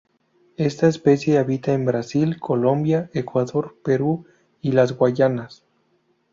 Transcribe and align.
Esta 0.57 0.87
especie 0.87 1.37
habita 1.37 1.73
en 1.73 1.85
Brasil, 1.85 2.39
Colombia, 2.39 3.11
Ecuador, 3.13 3.77
Perú 3.83 4.25
y 4.59 4.71
las 4.71 4.93
Guayanas. 4.93 5.63